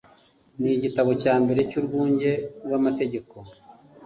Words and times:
n 0.61 0.63
igitabo 0.77 1.11
cya 1.21 1.33
mbere 1.43 1.59
cy 1.69 1.77
Urwunge 1.79 2.31
rw 2.65 2.71
Amategeko 2.79 3.35